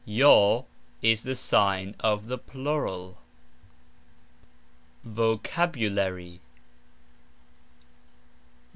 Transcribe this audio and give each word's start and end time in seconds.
"j" 0.07 0.63
is 1.03 1.21
the 1.21 1.35
sign 1.35 1.93
of 1.99 2.25
the 2.25 2.39
plural). 2.39 3.19
VOCABULARY. 5.03 6.41